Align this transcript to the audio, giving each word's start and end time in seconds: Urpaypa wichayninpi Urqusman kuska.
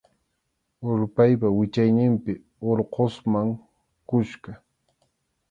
Urpaypa 0.89 1.47
wichayninpi 1.57 2.33
Urqusman 2.69 3.49
kuska. 4.07 4.51